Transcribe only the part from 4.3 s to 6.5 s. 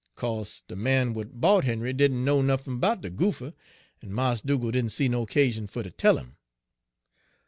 Dugal' didn' see no 'casion fer ter tell 'im.